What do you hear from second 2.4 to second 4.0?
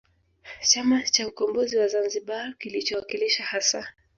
kilichowakilisha hasa